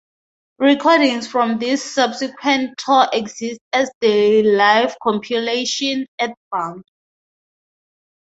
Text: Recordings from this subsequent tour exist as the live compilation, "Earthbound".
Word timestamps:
Recordings 0.57 1.27
from 1.27 1.59
this 1.59 1.93
subsequent 1.93 2.75
tour 2.79 3.05
exist 3.13 3.59
as 3.71 3.91
the 4.01 4.41
live 4.41 4.97
compilation, 4.99 6.07
"Earthbound". 6.19 6.85